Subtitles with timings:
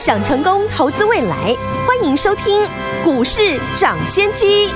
[0.00, 1.54] 想成功投资未来，
[1.86, 2.62] 欢迎收听
[3.04, 4.66] 《股市涨先机》。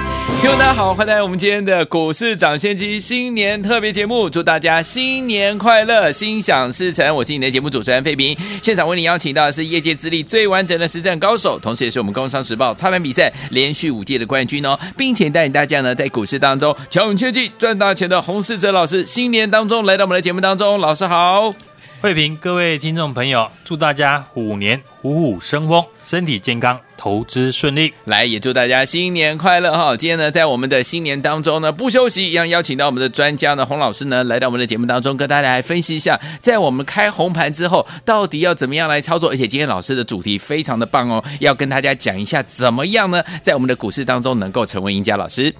[0.43, 7.16] 听众大家好，欢迎来我们今天的股市涨先机新年特别节目，祝大家新年快乐，心想事成。
[7.16, 21.51] 我是你的节目主持人费平，现场为你邀请到的是业界资历最完整的实战高手，同时也是我们《工商时报》操盘比赛连续五届的冠军哦，并且带领大家呢在股市当中巧勇切技赚大钱的洪世哲老师，新年当中来到我们的节目当中，老师好。
[22.05, 27.95] 慧平，各位听众朋友，祝大家虎年虎虎生风，身体健康，投资顺利。
[28.05, 29.97] 来，也祝大家新年快乐哈！
[29.97, 39.30] 今天呢，在我们的新年当中呢，不休息，一样邀请到我们的专家呢，洪老师呢，来到我们的节目当中，跟大家来分析一下，在我们开红盘之后，到底要怎么样来操作。
[39.30, 45.16] 而且今天老师的主题非常的棒哦，要跟大家讲一下怎么样呢，在我们的股市当中能够成为赢家。
[45.16, 45.55] 老师，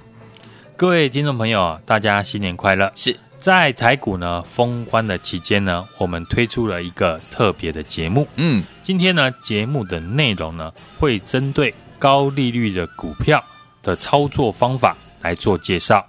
[0.77, 2.93] 各位听众朋友，大家新年快乐！
[2.95, 3.17] 是。
[3.45, 8.27] 在台股呢封关的期间呢，我们推出了一个特别的节目。
[8.37, 13.45] 嗯，今天呢节目的内容呢会针对高利率的股票
[13.83, 16.03] 的操作方法来做介绍，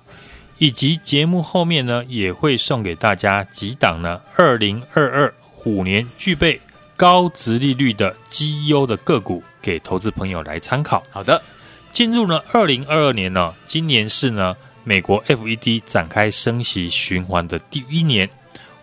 [0.60, 6.62] 以及节目后面呢也会送给大家几档呢二零二二虎年具备
[6.96, 11.04] 高值利率的绩优的个股给投资朋友来参考。
[11.12, 11.44] 好的，
[11.92, 14.56] 进入了二零二二年呢，今年是呢。
[14.86, 18.30] 美国 FED 展开升息循环的第一年，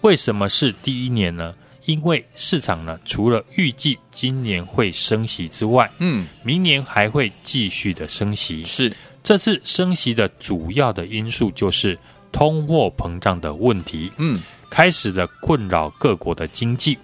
[0.03, 1.55] 为什么是第一年呢？
[1.85, 8.65] 因为市场呢，除了预计今年会升息之外，嗯，明年还会继续的升息。
[8.65, 11.99] 是这次升息的主要的因素就是
[12.31, 16.99] 通货膨胀的问题，嗯，开始的困扰各国的经济。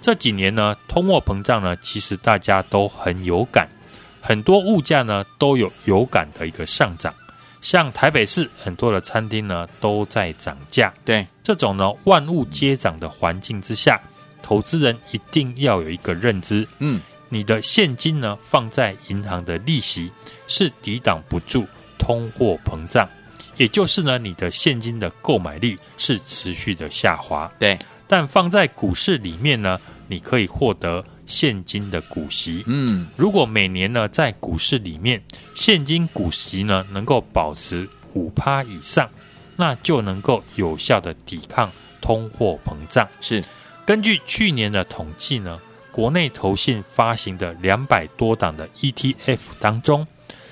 [0.00, 3.68] 这几年呢，通货膨胀呢，其实大家都很有感，
[4.20, 7.14] 很多物价呢都有有感的一个上涨。
[7.62, 11.26] 像台北市很多的餐厅呢都在涨价，对。
[11.42, 13.98] 这种呢万物皆涨的环境之下，
[14.42, 20.10] 投资人一定要有一个认知，嗯，你的现金呢放在银行的利息
[20.46, 21.64] 是抵挡不住
[21.96, 23.08] 通货膨胀，
[23.56, 31.04] 也就是呢你的现金的购买力是持续的下滑，对，但放在股市里面呢，你可以获得。
[31.26, 35.22] 现金的股息，嗯，如果每年呢在股市里面
[35.54, 39.08] 现金股息呢能够保持五趴以上，
[39.56, 43.08] 那就能够有效的抵抗通货膨胀。
[43.20, 43.42] 是，
[43.86, 45.58] 根据去年的统计呢，
[45.90, 50.06] 国内投信发行的两百多档的 ETF 当中，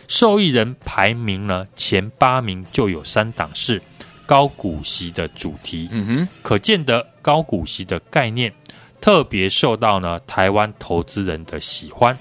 [0.09, 3.83] 受益人排名呢前八名就有三档是
[4.27, 5.89] 高股息的主题。
[5.91, 8.53] 嗯哼，可见得高股息的概念。
[9.01, 12.17] 特别受到呢台湾投资人的喜欢，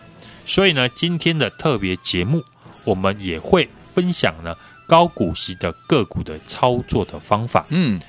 [0.45, 2.43] 所以呢今天的特别节目，
[2.85, 4.55] 我们也会分享呢
[4.87, 7.65] 高股息的个股的操作的方法。
[7.69, 7.99] 嗯，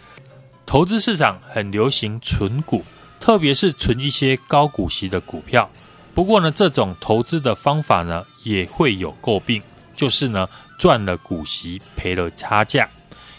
[0.64, 2.84] 投资市场很流行存股，
[3.18, 5.68] 特别是存一些高股息的股票。
[6.14, 9.60] 不过呢这种投资的方法呢也会有诟病，
[9.94, 10.48] 就是呢
[10.78, 12.88] 赚了股息赔了差价。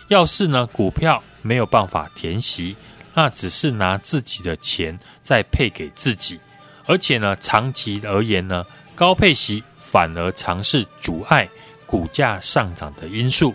[0.10, 2.76] 要是呢股票没有办法填息。
[3.14, 6.40] 那只是拿自己的钱再配给自己，
[6.86, 11.50] 而且呢，长期而言呢，高配息反而常是阻碍
[11.86, 13.54] 股价上涨的因素。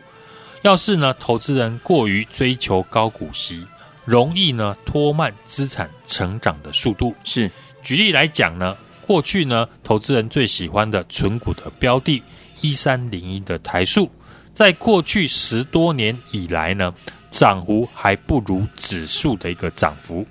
[0.62, 3.66] 要是呢，投资人过于追求高股息，
[4.04, 7.14] 容易呢拖慢资产成长的速度。
[7.24, 7.50] 是，
[7.82, 12.22] 举例来讲呢，过去呢，投资人最喜欢的存股的标的，
[12.60, 14.10] 一三零一的台塑，
[14.52, 16.92] 在过去十多年以来呢。
[17.36, 20.26] 涨幅还不如指数的一个涨幅，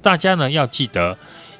[0.00, 1.16] 大家呢要记得，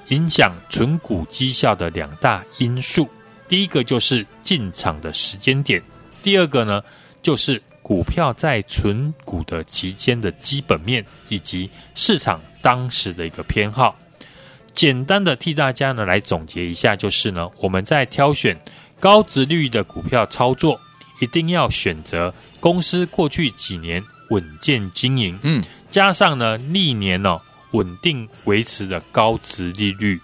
[0.08, 3.06] 影响存股绩效的两大因素，
[3.46, 5.82] 第一个就是进场的时间点，
[6.22, 6.82] 第二个呢
[7.20, 13.94] 就是股票在存股的期间的基本面以及市场当时的一个偏好。
[14.72, 18.58] 简单的替大家呢来总结一下，就是呢我们在挑选
[18.98, 20.80] 高值率的股票操作，
[21.20, 24.02] 一定要选择公司过去几年。
[24.30, 27.42] 稳健经营，嗯，加上呢历年呢、哦、
[27.72, 30.20] 稳定维持的高值利率，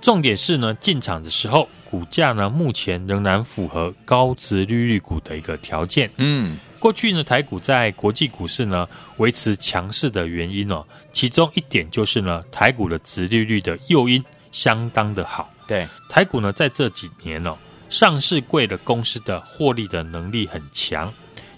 [0.00, 8.88] 重点是呢进场的时候股价呢目前仍然符合高值利率股的一个条件，嗯，过去呢台股在国际股市呢
[9.18, 17.56] 维持强势的原因哦，其中一点就是呢台股的殖利率的诱因相当的好，对，台股呢在这几年哦
[17.90, 21.12] 上市贵的公司的获利的能力很强。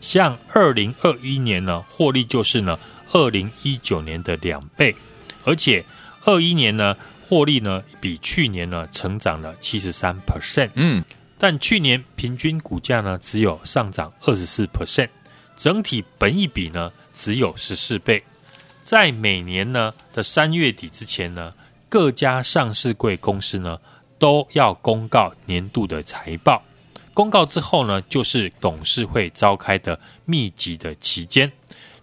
[0.06, 2.79] 像二零二一年呢，获利就是呢
[3.11, 4.94] 二零一九年的两倍，
[5.44, 5.85] 而且
[6.25, 6.97] 二一年呢，
[7.29, 11.05] 获利呢比去年呢成长了七十三 percent，嗯，
[11.37, 15.08] 但去年平均股价呢只有上涨二十四 percent，
[15.56, 18.23] 整体本益比呢只有十四倍。
[18.85, 21.52] 在每年呢的三月底之前呢，
[21.88, 23.76] 各家上市柜公司呢
[24.20, 26.62] 都要公告年度的财报。
[27.16, 31.50] 公告之后呢，就是董事会召开的密集的期间。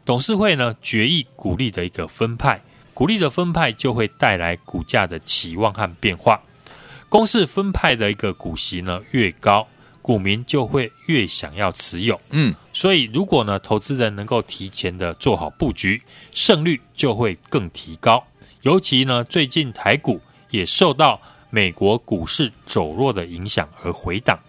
[0.04, 2.60] 董事会呢决议股利的一个分派，
[2.96, 6.42] 股利的分派就会带来股价的期望和变化。
[7.10, 9.68] 公司分派的一个股息呢越高，
[10.02, 12.20] 股民就会越想要持有。
[12.32, 16.02] 嗯，所以如果呢投资人能够提前的做好布局，
[16.32, 18.26] 胜率就会更提高。
[18.64, 20.20] 尤其呢最近台股
[20.50, 21.22] 也受到
[21.52, 24.40] 美国股市走弱的影响而回档。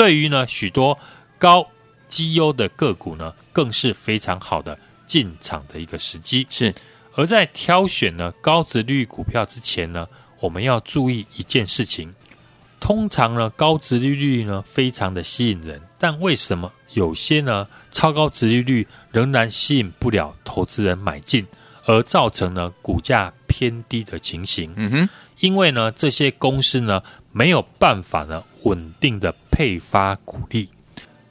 [0.00, 0.98] 对于呢许多
[1.38, 1.68] 高
[2.08, 6.46] 绩优的个股呢，更是非常好的进场的一个时机。
[6.48, 6.74] 是，
[7.12, 10.08] 而在挑选呢高殖利率股票之前呢，
[10.40, 12.14] 我们要注意一件事情。
[12.80, 21.46] 通常呢高值利率呢非常的吸引人，但为什么有些呢超高值利率仍然吸引不了投资人买进，
[21.84, 24.72] 而造成呢股价偏低的情形？
[24.76, 25.08] 嗯哼，
[25.40, 28.42] 因为呢这些公司呢没有办法呢。
[28.64, 30.68] 稳定的配发股利，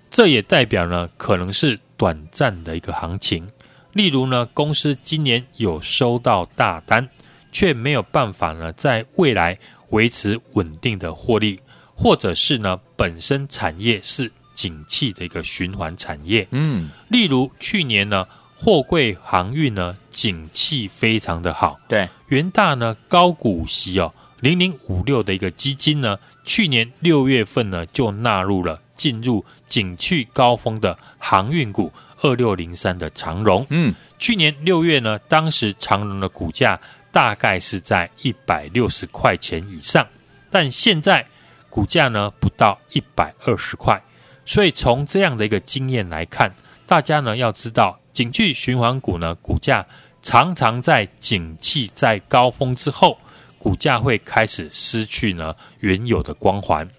[0.09, 3.49] 这也代表呢可能是短暂的一个行情。
[3.93, 7.09] 例如呢，公司今年有收到大单，
[7.51, 9.57] 却没有办法呢在未来
[9.89, 11.59] 维持稳定的获利，
[11.95, 16.47] 或者是呢本身产业是景气的一个循环产业。
[16.51, 24.13] 嗯，例如去年呢货柜航运呢景气非常的好，对，元大呢高股息哦。
[24.41, 31.91] 零零五六的一个基金呢，去年六月份呢就纳入了进入景气高峰的航运股
[32.21, 33.65] 二六零三的长荣。
[33.69, 36.79] 嗯，去年六月呢，当时长荣的股价
[37.11, 40.07] 大概是在一百六十块钱以上，
[40.49, 41.25] 但现在
[41.69, 44.01] 股价呢不到一百二十块。
[44.45, 46.53] 所以从这样的一个经验来看，
[46.87, 49.85] 大家呢要知道，景气循环股呢股价
[50.21, 53.17] 常常在景气在高峰之后。
[53.59, 56.89] 股价会开始失去呢原有的光环，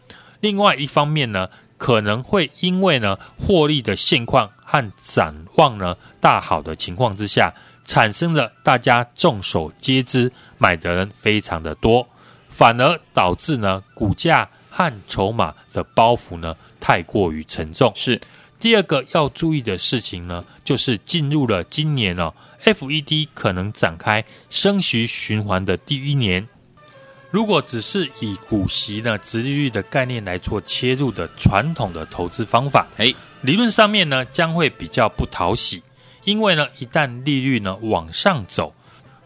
[0.41, 7.53] 另外一方面呢，可能会因为呢获利的现况和展望呢大好的情况之下，
[7.85, 12.07] 产生了大家众所皆知买的人非常的多，
[12.49, 17.91] 反而导致呢股价和筹码的包袱呢太过于沉重。
[17.97, 18.21] 是。
[18.61, 22.33] 第二个要注意的事情呢，就是进入了今年哦。
[22.63, 26.47] FED 可能展开升息循环的第一年，
[27.31, 35.83] 如果只是以股息呢、殖利率的概念来做切入的传统的投资方法，哎，理论上面呢将会比较不讨喜，
[36.25, 38.75] 因为呢一旦利率呢往上走，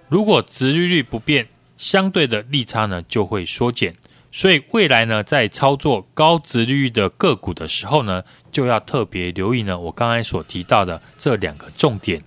[0.08, 3.92] 如果殖利率不变，相对的利差呢就会缩减，
[4.36, 8.20] 所以未来呢在操作高值率的个股的时候呢，
[8.50, 12.20] 就要特别留意呢我刚才所提到的这两个重点。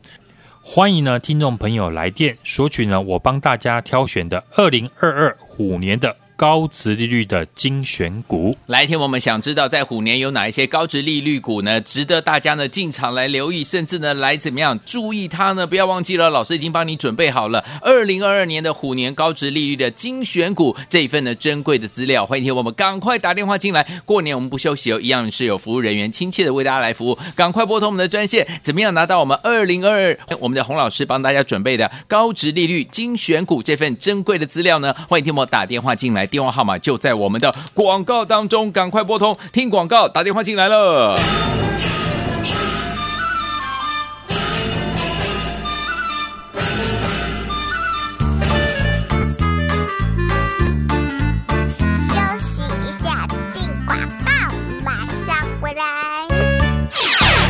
[0.63, 6.15] 欢迎呢，听众朋友来电索取呢，我帮大家挑选的二零二二虎年的。
[6.37, 11.81] 高值利率的精选股，来听我们想知道，在虎年有哪一些高值利率股呢？
[11.81, 15.65] 值得大家呢进场来留意，甚至呢来怎么样注意它呢？
[15.65, 22.23] 不要忘记了，老师已经帮你准备好了二零二二年的虎年高值利率的精选股这一份呢珍贵的资料。
[22.23, 27.17] 欢迎听我们赶快打电话进来，过年我们不休息哦，一样是有服务人员亲切的为大家来服务。
[27.35, 34.93] 赶快拨通我们的专线，怎么样拿到我们二零二二我们的洪老师帮大家准备的高值利率精选股这份珍贵的资料呢？
[35.09, 36.26] 欢迎听我打电话进来。
[36.27, 41.17] 电话号码就在我们的广告当中，赶快拨通，听广告，打电话进来了。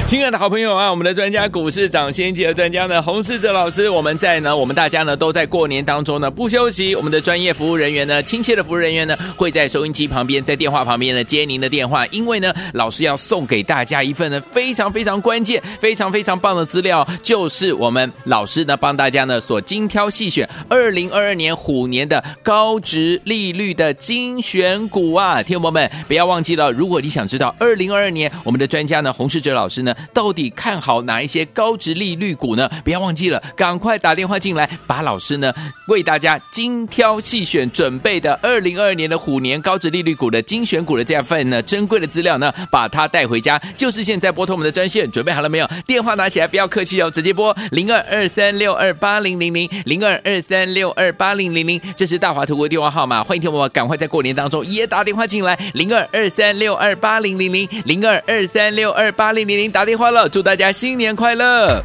[0.07, 29.93] 亲爱的好朋友啊，我们的专家股市长先机的专家呢，洪世哲老师，我们在呢，我们大家呢都在过年当中呢不休息，我们的专业服务人员呢，亲切的服务人员呢，会在收音机旁边，在电话旁边呢接您的电话，因为呢，老师要送给大家一份呢非常非常关键、非常非常棒的资料，就是我们老师呢帮大家呢所精挑细选二零二二年虎年的高值利率的精选股啊，听众朋友们不要忘记了，如果你想知道二零二二年我们的专家呢洪世哲老师呢。
[30.13, 32.69] 到底看好哪一些高值利率股呢？
[32.83, 35.53] 不要忘记了，赶快打电话进来，把老师呢
[35.87, 43.61] 为大家精挑细选准备的二零二二年的虎年高值利率股的精选股的这份呢珍贵的资料呢，把它带回家。
[43.75, 45.69] 就是现在拨通我们的专线，准备好了没有？
[45.85, 61.81] 电话拿起来，不要客气哦，直接拨零二二三六二八零零零零二二三六二八零零零，这是大华图国电话号码，欢迎听我们赶快在过年当中也打电话进来，零二二三六二八零零零零二二三六二八零零零打电话了，祝大家新年快乐。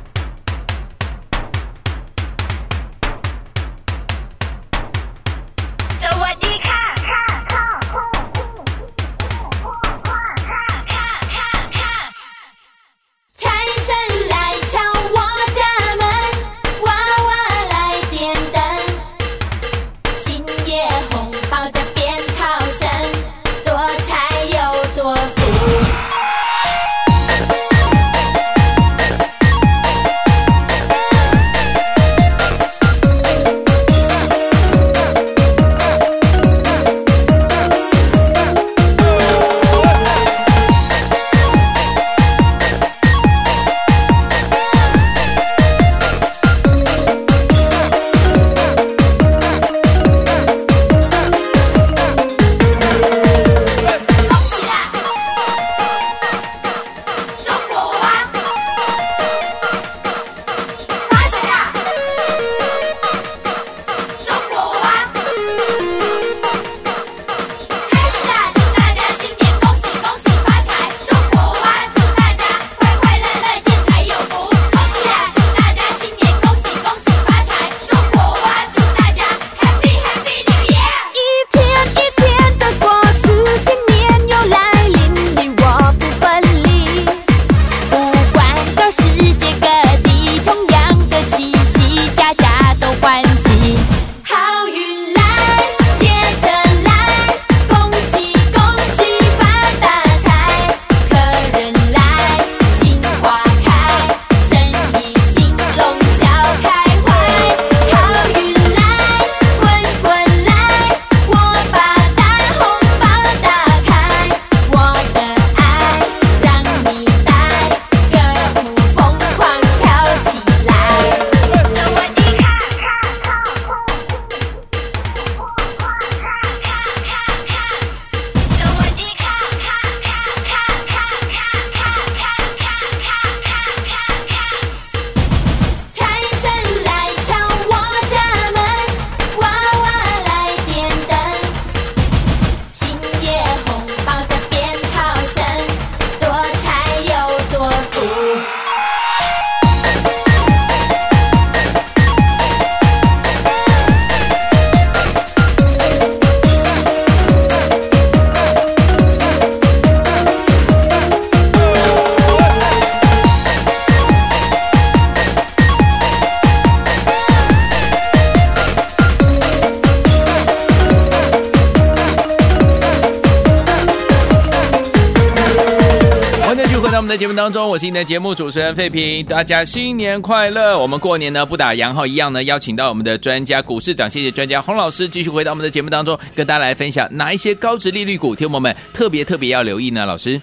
[177.13, 180.79] 在节目当中，我是你的节目主持人费平，大家新年快乐！
[180.79, 190.07] 我们过年呢不打烊哈，一样呢邀请到我们的专家股市长，谢谢专家洪老师，继续回到我们的节目当中，跟大家来分享哪一些高值利率股，听我们特别特别要留意呢？
[190.07, 190.41] 老师，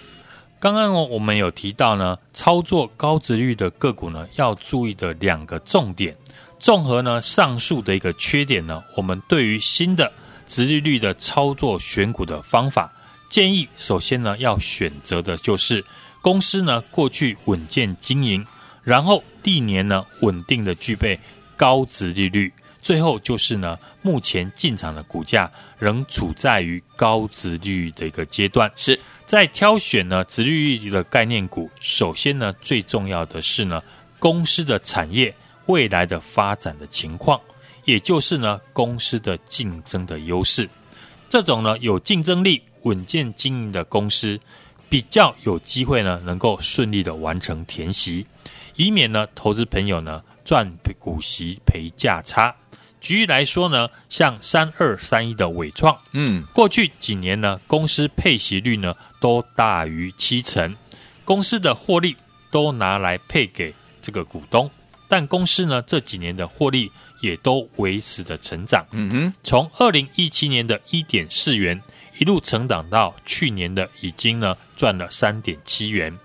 [0.59, 6.15] 刚刚哦我们有提到呢，操作高值率的个股呢，要注意的两个重点。
[6.59, 10.11] 综合呢上述的一个缺点呢，我们对于新的
[10.45, 12.93] 值利率的操作选股的方法，
[13.29, 15.85] 建议首先呢要选择的就是。
[16.21, 18.45] 公司呢，过去稳健经营，
[18.83, 21.17] 然后历年呢稳定的具备
[21.55, 28.69] 高值利率，最后就是呢目前进场的股价仍处在于高值利率的一个阶段。
[28.75, 33.81] 是在挑选呢值利率的概念股，首先呢最重要的是呢
[34.19, 35.33] 公司的产业
[35.67, 37.39] 未来的发展的情况，
[37.85, 40.69] 也就是呢公司的竞争的优势。
[41.29, 44.39] 这种呢有竞争力、稳健经营的公司。
[44.91, 48.25] 比较有机会呢，能够顺利的完成填息，
[48.75, 50.67] 以免呢投资朋友呢赚
[50.97, 52.55] 股息赔价差。
[52.99, 60.75] 举例来说呢，像三二三一的伟创，嗯，过去几年呢，公司配息率呢都大于七成，
[61.23, 62.17] 公司的获利
[62.49, 63.71] 都拿来配给
[64.01, 64.71] 这个股东，
[65.07, 71.79] 但公司呢这几年的获利也都维持着成长，嗯哼，从二零一七年的一点四元。
[72.19, 76.15] 一路成长到去年的已经呢赚了三点七元，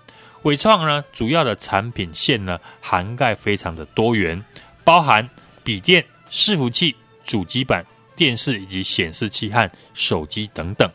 [0.43, 4.43] 伟创呢，主要的产品线呢，涵盖非常的多元，
[4.83, 5.27] 包含
[5.63, 6.93] 笔电、伺服器、
[7.25, 10.89] 主机板、电视以及显示器和手机等等。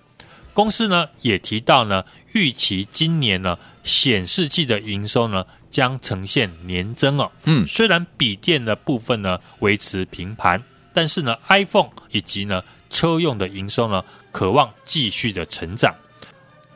[0.53, 7.33] 公司呢也提到呢，预期今年呢显示器的营收呢将呈现年增哦。
[7.45, 15.95] 嗯，虽然笔电的部分呢维持平盘，但是呢 iPhone 以及呢车用的营收呢渴望继续的成长。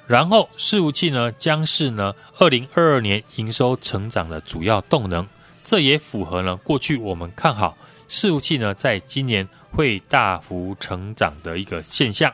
[0.06, 5.26] 然后，伺服器呢将是呢二零二二年营收成长的主要动能，
[5.64, 7.76] 这也符合呢过去我们看好
[8.08, 12.30] 伺服器呢在今年会大幅成长的一个现象。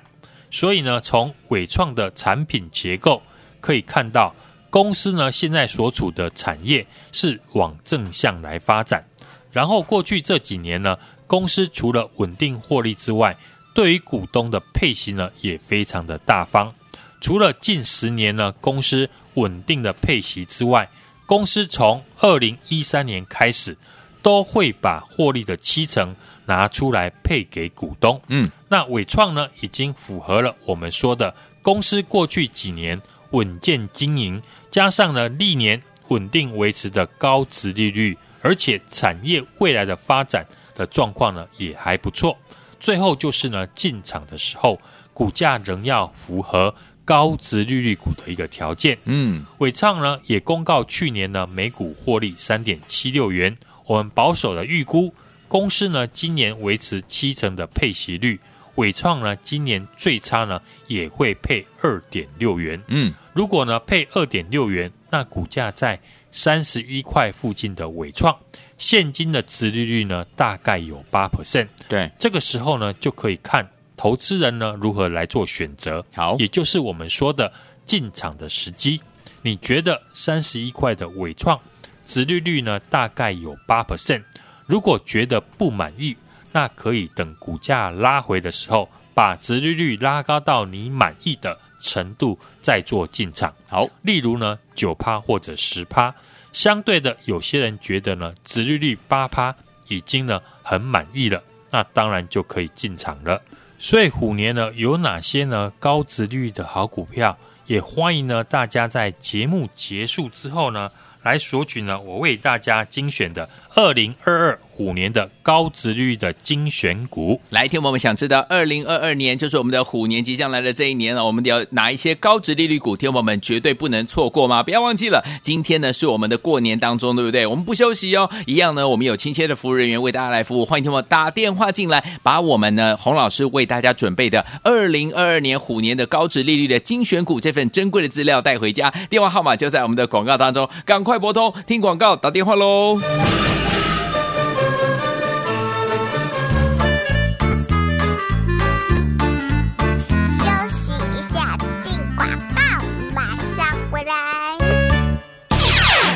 [0.50, 3.22] 所以呢，从伟创的产品结构
[3.60, 4.34] 可以看到，
[4.68, 9.04] 公司呢现在所处的产业是往正向来发展。
[9.52, 10.98] 然后过去这几年呢，
[11.28, 13.36] 公司除了稳定获利之外，
[13.72, 16.74] 对于股东的配息呢也非常的大方。
[17.20, 20.88] 除了近十年呢，公司稳定的配息之外，
[21.26, 23.76] 公司从二零一三年开始，
[24.22, 28.20] 都会把获利的七成拿出来配给股东。
[28.28, 33.00] 嗯，那伟创呢，已经符合了我们说的公司过去几年
[33.30, 42.36] 稳健经营，加上呢历年稳定维持的高值利率，而且产业未来的发展的状况呢也还不错。
[42.80, 44.80] 最后就是呢进场的时候，
[45.14, 46.74] 股价仍要符合。
[47.02, 53.56] 高值利率股的一个条件，嗯，伟创呢也公告去年呢每股获利三点七六元，
[53.86, 55.12] 我们保守的预估，
[55.48, 58.38] 公司呢今年维持七成的配息率，
[58.76, 65.98] 伟创呢今年最差呢也会配二点六元，嗯，如果呢配二点六元，那股价在
[66.32, 68.36] 三十一块附近的伟创，
[68.78, 73.68] 现金的殖利率呢大概有八 percent，对，这个时候呢就可以看。
[73.96, 76.02] 投资人呢如何来做选择？
[76.14, 77.52] 好，也就是我们说的
[77.84, 79.00] 进场的时机。
[79.42, 81.60] 你觉得三十一块的伟创，
[82.06, 84.22] 殖利率呢大概有八 percent。
[84.66, 86.16] 如果觉得不满意，
[86.52, 93.52] 那可以等股价拉回的时候，把殖利率拉高到你满意的程度再做进场。
[93.68, 96.14] 好，例如呢九趴或者十趴。
[96.52, 99.54] 相对的，有些人觉得呢殖利率八趴
[99.88, 103.40] 已经呢很满意了，那当然就可以进场了。
[103.78, 107.36] 所以虎年呢，有哪些呢高殖率的好股票？
[107.66, 110.90] 也欢迎呢大家在节目结束之后呢，
[111.22, 114.58] 来索取呢我为大家精选的二零二二。
[114.80, 124.62] 虎年的高值率的精选股，来听我们想知道，二零二二年就是我们的虎年即将来的这一年了，我们要拿一些高值利率股，听我们绝对不能错过吗？
[124.62, 127.46] 不要忘记了，今天呢是我们的过年当中，对不对？
[127.46, 142.98] 我们不休息哦，一样呢，我们有亲切的服务人员为大家来服务，欢迎听我打电话进来，把我们呢洪老师为大家准备的二零二二年虎年的高值利率的精选股这份珍贵的资料带回家，电话号码就在我们的广告当中，赶快拨通听广告打电话喽。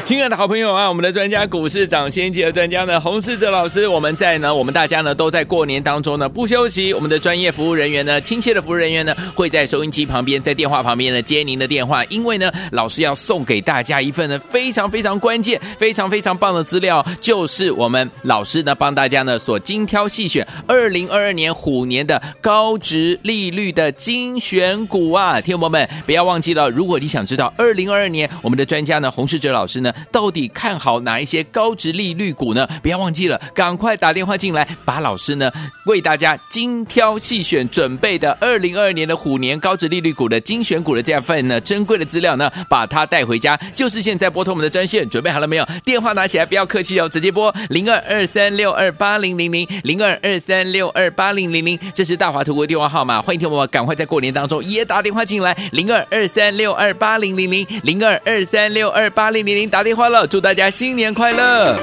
[0.04, 29.90] 亲爱的好朋友啊，我们的专家股市长先机的专家呢，洪世哲老师，我们在呢，我们大家呢都在过年当中呢不休息，我们的专业服务人员呢，亲切的服务人员呢，会在收音机旁边，在电话旁边呢接您的电话，因为呢，老师要送给大家一份呢非常非常关键、非常非常棒的资料，就是我们老师呢帮大家呢所精挑细选二零二二年虎年的高值利率的精选股啊，听友们不要忘记了，如果你想知道二零二二年我们的专家呢，洪世哲老师呢。
[30.10, 32.68] 到底看好哪一些高值利率股呢？
[32.82, 35.50] 不要忘记了，赶快打电话进来，把老师呢
[35.86, 43.56] 为大家精挑细选准备的二零二二年的虎年高值利率股的精选股的这份呢珍贵的资料呢，把它带回家。
[43.74, 45.64] 就是现在拨通我们的专线，准备好了没有？
[45.84, 53.22] 电话拿起来，不要客气哦，直接拨零二二三六二八零零零零二二三六二八零零零，这是大华图的电话号码。
[53.22, 59.83] 欢迎听我们赶快在过年当中也打电话进来，零二二三六二八零零零零二二三六二八零零零打。
[59.84, 61.76] 电话了，祝大家新年快乐！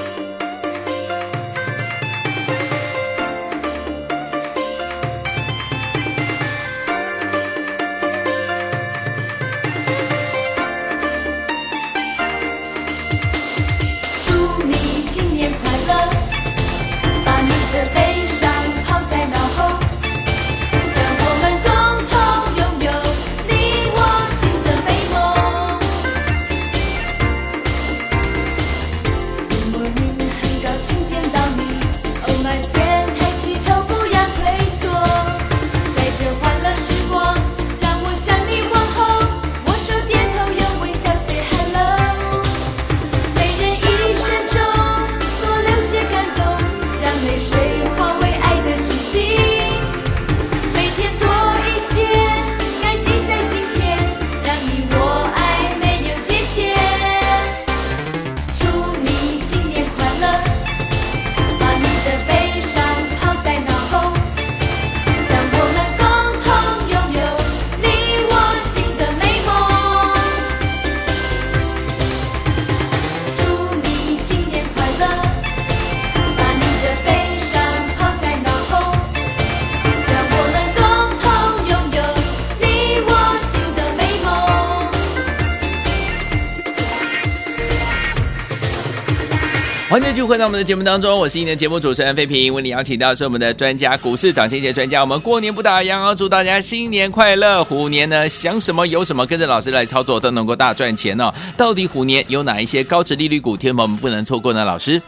[90.32, 95.02] 回到我们的节目当中，我是你的节目主持人费平，为你邀请到是我们的专家股市涨先机专家。
[95.02, 97.62] 我们过年不打烊哦，祝大家新年快乐！
[97.66, 101.34] 虎年呢，想什么有什么，跟着老师来操作都能够大赚钱哦。
[101.58, 104.64] 到底虎年有哪一些高殖利率股，天友们不能错过呢？
[104.64, 105.02] 老师，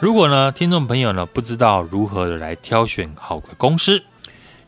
[0.00, 4.02] 如果呢，听众朋友呢不知道如何来挑选好的公司，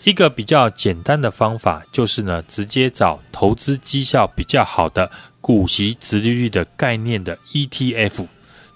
[0.04, 8.26] 一个比较简单的方法就是呢，直接找投资绩效比较好的股息殖利率的概念的 ETF。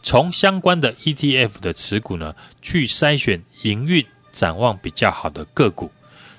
[0.03, 5.91] 从相关的 ETF 的持股呢，去筛选营运展望比较好的个股。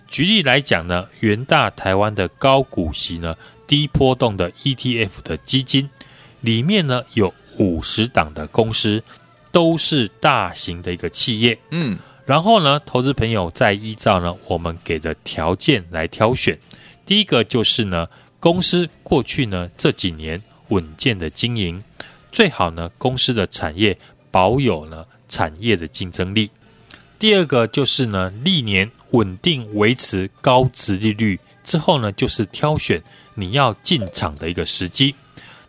[0.08, 3.36] 举例来讲呢，元大台湾的高股息呢、
[3.68, 5.90] 低波动的 ETF 的基金
[6.42, 9.02] 里面呢，有五十档的公司，
[9.52, 11.58] 都是大型的一个企业。
[11.70, 16.58] 嗯，然后呢，投资朋友再依照呢我们给的条件来挑选。
[17.06, 18.08] 第一个就是呢，
[18.40, 21.82] 公司过去呢这几年稳健的经营。
[22.32, 23.98] 最好呢，公司的产业
[24.32, 26.50] 保有呢产业的竞争力。
[27.20, 33.02] 第二个就是呢，历年稳定维持高值利率之后呢，就是挑选
[33.36, 35.14] 你要进场的一个时机。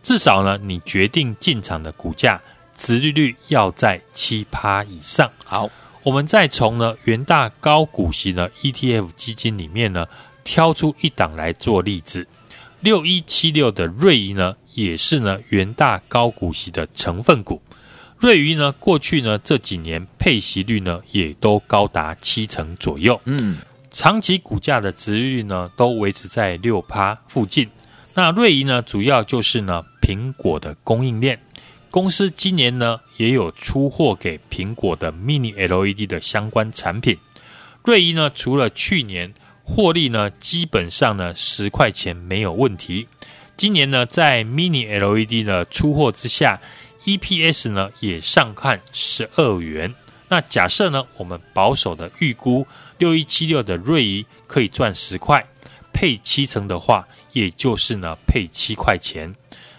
[0.01, 2.41] 至少呢，你决定进场的股价
[2.75, 5.31] 值利率要在七趴以上。
[5.45, 5.69] 好，
[6.01, 10.07] 我们再从呢元大高股息的 ETF 基金里面呢，
[10.43, 12.27] 挑出一档来做例子。
[12.83, 17.61] 六一七六的瑞仪呢，也是呢元大高股息的成分股。
[18.17, 23.19] 瑞仪呢，过去呢这几年配息率呢，也都高达七成左右。
[23.23, 23.57] 嗯，
[23.89, 27.69] 长期股价的殖利率呢，都维持在六趴附近。
[28.15, 31.39] 那瑞仪呢，主要就是呢苹果的供应链
[31.89, 37.17] 公司，今年呢也有出货给苹果的 Mini LED 的相关产品。
[37.85, 39.33] 瑞仪呢，除了去年。
[39.63, 43.07] 获利呢，基本上呢十块钱没有问题。
[43.55, 46.59] 今年呢，在 Mini LED 的出货之下
[47.05, 49.93] ，EPS 呢也上看十二元。
[50.27, 52.65] 那假设呢，我们保守的预估
[52.97, 55.45] 六一七六的瑞仪可以赚十块，
[55.93, 59.33] 配七成的话，也就是呢配七块钱。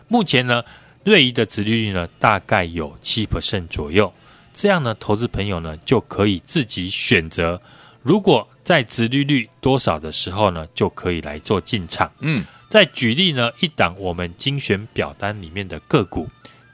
[0.07, 0.63] 目前呢，
[1.03, 4.13] 瑞仪的殖利率呢大概有七 percent 左右。
[4.53, 7.61] 这样呢，投资朋友呢就可以自己选择。
[8.03, 12.11] 如果在殖利率多少的时候呢，就可以来做进场。
[12.21, 16.29] 嗯，再举例呢，一档我们精选表单里面的个股，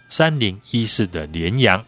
[0.09, 1.85] 三零一四的联阳，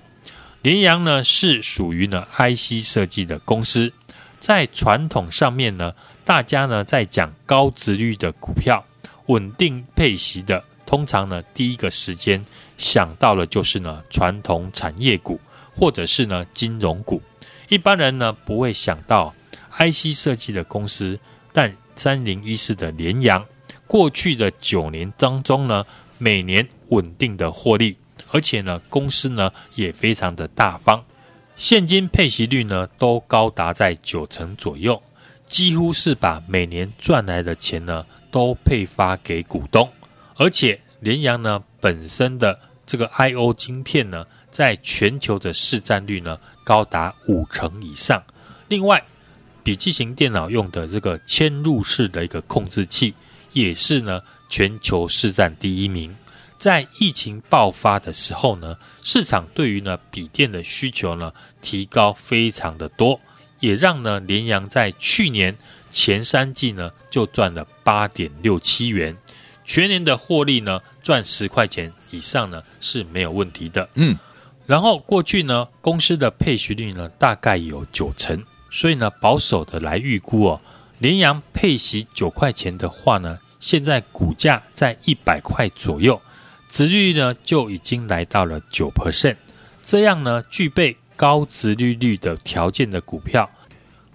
[0.60, 3.92] 联阳呢是属于呢 IC 设计的公司，
[4.40, 8.84] 在传统上面呢，大家呢在讲高殖率的股票，
[9.26, 12.44] 稳定配息的，通常呢第一个时间
[12.76, 15.40] 想到的就是呢传统产业股，
[15.76, 17.22] 或者是呢金融股。
[17.68, 19.32] 一般人呢不会想到
[19.78, 21.18] IC 设计的公司，
[21.52, 23.44] 但三零一四的联阳，
[23.86, 25.84] 过去的九年当中呢，
[26.18, 27.96] 每年稳定的获利，
[28.30, 31.02] 而且呢公司呢也非常的大方，
[31.56, 35.02] 现金配息率呢都高达在九成左右，
[35.46, 39.88] 几乎是把每年赚来的钱呢都配发给股东，
[40.36, 44.26] 而且联阳呢本身的这个 IO 晶片呢。
[44.52, 48.22] 在全球的市占率呢，高达五成以上。
[48.68, 49.02] 另外，
[49.62, 53.14] 笔记型电脑用的这个嵌入式的一个控制器，
[53.52, 56.14] 也是呢全球市占第一名。
[56.58, 63.20] 在疫情爆发的时候呢，市场对于呢笔电的需求呢提高非常的多，
[63.60, 65.56] 也让呢联阳在去年
[65.90, 69.16] 前三季呢就赚了八点六七元，
[69.64, 73.88] 全年的获利呢赚十块钱以上呢是没有问题的。
[73.94, 74.16] 嗯。
[74.64, 78.40] 然后过去呢，公司的配息率呢大概有九成，
[78.72, 80.60] 所以呢保守的来预估哦，
[80.98, 86.20] 联阳配息九块钱的话呢，现在股价在一百块左右，
[86.70, 89.36] 殖利率呢就已经来到了九 percent，
[89.84, 93.48] 这样呢具备高殖利率的条件的股票，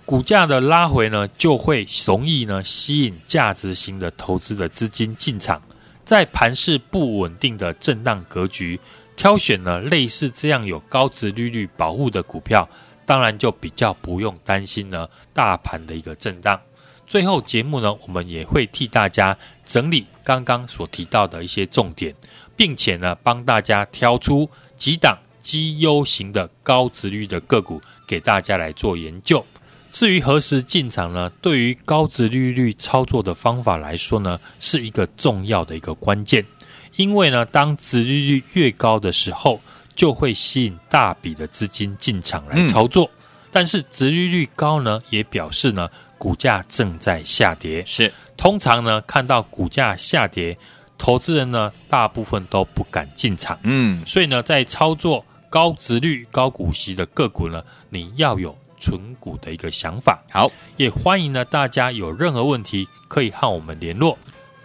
[0.05, 5.61] 股价的拉回呢就会容易呢吸引价值型的投资的资金进场，
[6.03, 8.79] 在盘势不稳定的震荡格局。
[9.15, 12.67] 挑选呢类似这样有高殖利率保护的股票，
[13.07, 16.61] 当然就比较不用担心呢大盘的一个震荡。
[17.07, 22.13] 最后节目呢，我们也会替大家整理刚刚所提到的一些重点，
[22.57, 29.43] 并且呢帮大家挑出几档绩优型的高值率的个股给大家来做研究。
[29.89, 31.31] 至于何时进场呢？
[31.41, 36.45] 对于高值利率操作的方法来说呢，是一个重要的一个关键。
[36.97, 39.61] 因为呢，当值利率越高的时候，
[39.97, 43.05] 就会吸引大笔的资金进场来操作。
[43.05, 47.83] 嗯、但是殖利率高呢，也表示呢，股价正在下跌。
[47.85, 50.57] 是，通常呢，看到股价下跌，
[50.97, 53.59] 投资人呢，大部分都不敢进场。
[53.63, 60.23] 嗯，所以呢，在操作高殖率、高股息的个股呢，你要有存股的一个想法。
[60.29, 64.15] 好，也欢迎呢大家有任何问题可以和我们联络。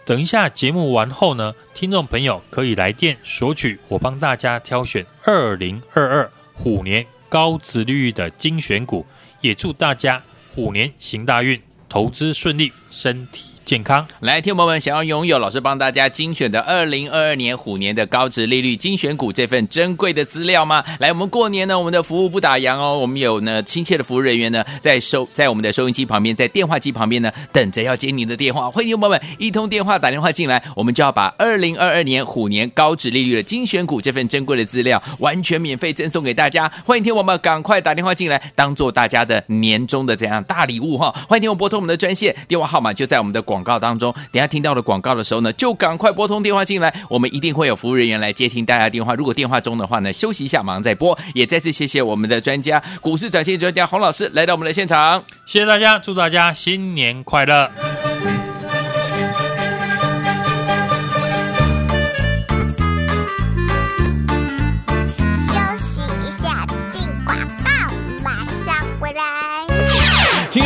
[0.04, 9.06] 等一下节目完后呢，听众朋友可以来电索取我帮大家挑选二零二二虎年高值利率的精选股。
[9.40, 10.22] 也祝大家
[10.54, 20.84] 虎年行大运，投资顺利，身体健康，来，听友们想要拥有老师帮大家精选的二零二二年虎年的高值利率精选股这份珍贵的资料吗？
[20.98, 28.70] 来，我们过年呢，我们的服务不打烊哦，我们有呢亲切的服务人员呢，在收在我们的收音机旁边，在电话机旁边呢，等着要接您的电话。
[28.70, 36.70] 欢迎听友们一通电话打电话进来，我们就要把二零二二年虎年高值利率的精选股这份珍贵的资料完全免费赠送给大家。
[36.84, 41.10] 欢迎听友们赶快打电话进来，当做大家的年终的这样大礼物哈。
[41.28, 43.62] 欢迎听我拨通我们的专线电话号码，就在我们的广。
[43.62, 49.14] 告当中，等下听到了广告的时候呢，就赶快拨通电话进来，我们一定会有服务人员来接听大家电话。
[49.14, 51.16] 如果电话中的话呢，休息一下，马上再拨。
[51.32, 58.11] 也再次谢谢我们的专家，股市展现专家洪老师来到我们的现场，谢谢大家，祝大家新年快乐。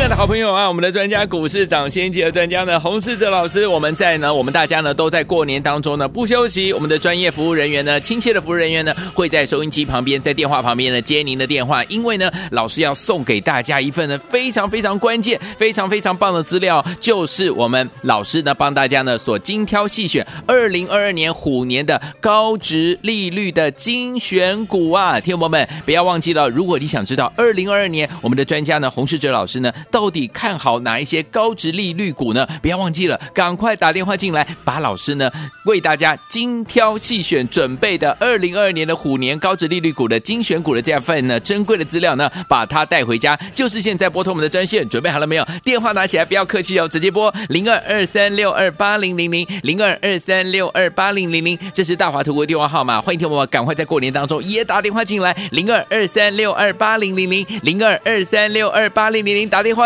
[0.09, 29.73] 的好朋友啊，我们的专家股市长先机的专家呢，洪世哲老师，我们在呢，我们大家呢都在过年当中呢不休息，我们的专业服务人员呢，亲切的服务人员呢会在收音机旁边，在电话旁边呢接您的电话，因为呢老师要送给大家一份呢非常非常关键、非常非常棒的资料，就是我们老师呢帮大家呢所精挑细选二零二二年虎年的高值利率的精选股啊，听友们不要忘记了，如果你想知道二零二二年我们的专家呢洪世哲老师呢。
[29.97, 32.47] 到底看好哪一些高值利率股呢？
[32.61, 35.33] 不要忘记了，赶快打电话进来，把老师呢
[35.65, 43.35] 为大家精挑细选准备的二零二二年的虎年高值利率股的精选股的这份呢珍贵的资料呢，把它带回家。
[43.55, 45.49] 就是现在拨通我们的专线，准备好了没有？
[45.65, 53.01] 电话拿起来，不要客气哦，直接拨零二二三六二八零零零零二二三六二八零零零，这是大华投顾电话号码。
[53.01, 59.86] 欢迎听我们赶快在过年当中也打电话进来，零二二三六二八零零零零二二三六二八零零零打电话